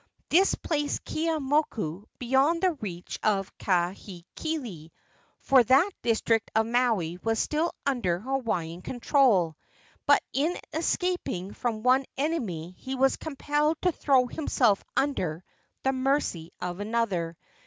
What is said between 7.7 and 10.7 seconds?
under Hawaiian control; but in